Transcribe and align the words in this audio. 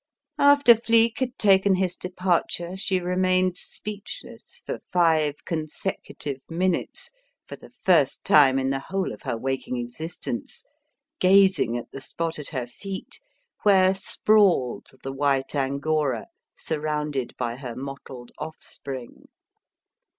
After 0.39 0.73
Flique 0.75 1.19
had 1.19 1.37
taken 1.37 1.75
his 1.75 1.95
departure, 1.95 2.75
she 2.75 2.99
remained 2.99 3.55
speechless 3.55 4.59
for 4.65 4.81
five 4.91 5.45
consecutive 5.45 6.41
minutes 6.49 7.11
for 7.45 7.55
the 7.55 7.69
first 7.69 8.23
time 8.25 8.57
in 8.57 8.71
the 8.71 8.79
whole 8.79 9.11
of 9.13 9.21
her 9.21 9.37
waking 9.37 9.77
existence, 9.77 10.63
gazing 11.19 11.77
at 11.77 11.91
the 11.91 12.01
spot 12.01 12.39
at 12.39 12.49
her 12.49 12.65
feet 12.65 13.19
where 13.61 13.93
sprawled 13.93 14.89
the 15.03 15.13
white 15.13 15.53
angora, 15.53 16.25
surrounded 16.55 17.35
by 17.37 17.55
her 17.57 17.75
mottled 17.75 18.31
offspring. 18.39 19.27